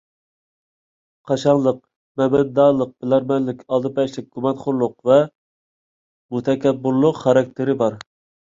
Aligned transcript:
قاشاڭلىق، 1.31 1.77
مەمەدانلىق، 2.21 2.95
بىلەرمەنلىك، 3.05 3.61
ئالدىپەشلىك، 3.69 4.31
گۇمانخورلۇق 4.39 4.97
ۋە 5.11 5.21
مۇتەكەببۇرلۇق 6.37 7.25
خاراكتېرى 7.25 7.81
بار. 7.85 8.05